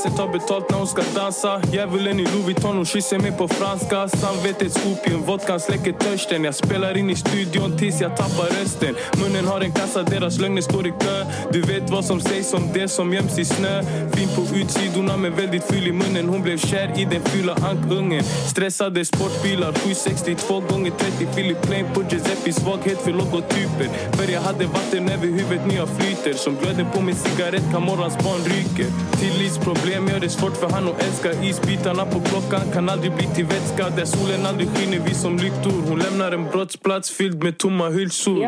[0.05, 1.61] vita tar betalt när hon ska dansa.
[1.73, 4.09] Djävulen i Louis Vuitton, hon kysser mig på franska.
[4.09, 6.45] Samvetets opium, vodkan släcker törsten.
[6.45, 8.95] Jag spelar in i studion tills jag tappar rösten.
[9.21, 11.25] Munnen har en kassa, deras lögner står i kö.
[11.53, 13.83] Du vet vad som sägs om det som göms i snö.
[14.13, 16.29] Fin på utsidorna men väldigt ful i munnen.
[16.29, 18.25] Hon blev kär i den fula ankungen.
[18.25, 24.67] Stressade sportbilar, 762 gånger 30 Philip Plain på Giuseppe Svaghet för logotyper För jag hade
[24.67, 26.35] vatten över huvudet, när jag flyter.
[26.35, 28.87] Som glöden på min cigarett kan morgons barn ryker.
[29.21, 32.61] Tillitsproblem gör det svårt för han att älska Isbitarna på klockan?
[32.73, 33.91] Kan aldrig bli till vätska.
[33.97, 34.99] Där solen aldrig skiner.
[35.09, 38.43] Vi som lyktor Hon lämnar en brottsplats fylld med tomma hylsor.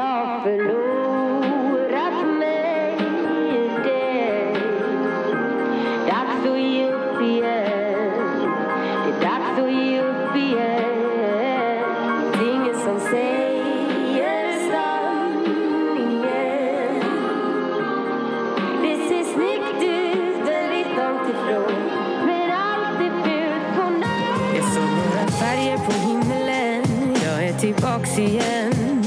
[27.94, 29.04] Tillbaks igen.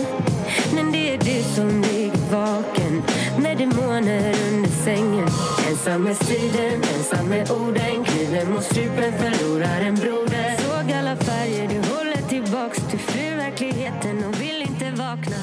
[0.76, 3.04] Men det är du som ligger vaken
[3.40, 5.28] med demoner under sängen.
[5.70, 8.06] Ensam med striden, ensam med orden.
[8.06, 10.58] Kniven mot strupen, förlorar en broder.
[10.58, 15.38] Såg alla färger, du håller tillbaks Du flyr verkligheten och vill inte vakna.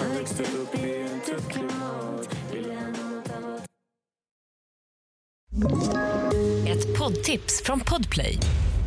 [0.00, 2.28] Jag växte upp i ett tufft klimat.
[6.66, 8.38] Ett poddtips från Podplay.